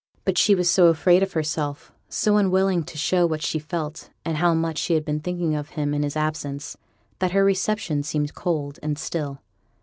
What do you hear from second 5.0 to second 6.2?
been thinking of him in his